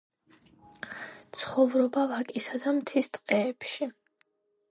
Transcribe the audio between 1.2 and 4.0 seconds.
ცხოვრობა ვაკისა და მთის ტყეებში.